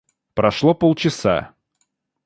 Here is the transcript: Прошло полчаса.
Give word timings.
Прошло 0.33 0.73
полчаса. 0.73 1.53